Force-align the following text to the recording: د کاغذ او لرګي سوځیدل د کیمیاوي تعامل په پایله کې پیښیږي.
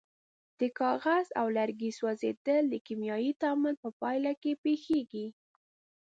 د 0.59 0.61
کاغذ 0.79 1.27
او 1.39 1.45
لرګي 1.57 1.91
سوځیدل 1.99 2.63
د 2.69 2.75
کیمیاوي 2.85 3.31
تعامل 3.41 3.75
په 3.83 3.89
پایله 4.01 4.31
کې 4.41 4.51
پیښیږي. 4.63 5.27